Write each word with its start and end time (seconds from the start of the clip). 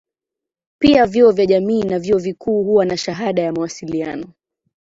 Pia 0.81 1.05
vyuo 1.05 1.31
vya 1.31 1.45
jamii 1.45 1.83
na 1.83 1.99
vyuo 1.99 2.19
vikuu 2.19 2.63
huwa 2.63 2.85
na 2.85 2.97
shahada 2.97 3.41
ya 3.41 3.51
mawasiliano. 3.53 4.29